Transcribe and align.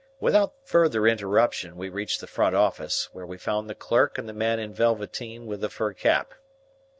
Without 0.19 0.53
further 0.63 1.05
interruption, 1.07 1.77
we 1.77 1.87
reached 1.87 2.21
the 2.21 2.25
front 2.25 2.55
office, 2.55 3.07
where 3.13 3.23
we 3.27 3.37
found 3.37 3.69
the 3.69 3.75
clerk 3.75 4.17
and 4.17 4.27
the 4.27 4.33
man 4.33 4.57
in 4.57 4.73
velveteen 4.73 5.45
with 5.45 5.61
the 5.61 5.69
fur 5.69 5.93
cap. 5.93 6.33